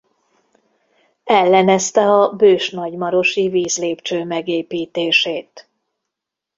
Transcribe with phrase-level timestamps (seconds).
[1.25, 5.69] Ellenezte a Bős–nagymarosi vízlépcső megépítését.